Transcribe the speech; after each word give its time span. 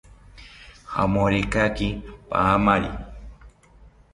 Jamorekaki 0.93 1.87
paamari 2.29 2.91